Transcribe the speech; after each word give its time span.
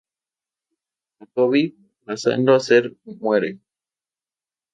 Jacobi, 1.19 1.63
pasando 2.07 2.55
a 2.55 2.59
ser 2.59 2.97
muere. 3.05 3.59